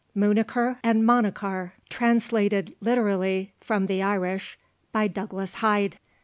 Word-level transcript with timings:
]MUNACHAR 0.15 0.79
AND 0.83 1.05
MANACHAR. 1.05 1.73
TRANSLATED 1.89 2.73
LITERALLY 2.81 3.53
FROM 3.61 3.85
THE 3.85 4.01
IRISH 4.01 4.57
BY 4.91 5.07
DOUGLAS 5.09 5.53
HYDE. 5.61 5.99